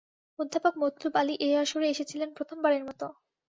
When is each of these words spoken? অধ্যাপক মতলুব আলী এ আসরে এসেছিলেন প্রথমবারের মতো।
অধ্যাপক 0.39 0.73
মতলুব 0.81 1.13
আলী 1.15 1.35
এ 1.41 1.49
আসরে 1.63 1.87
এসেছিলেন 1.89 2.29
প্রথমবারের 2.37 2.83
মতো। 2.85 3.05